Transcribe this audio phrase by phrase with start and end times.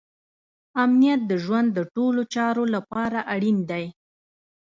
[0.83, 3.85] امنیت د ژوند د ټولو چارو لپاره اړین دی.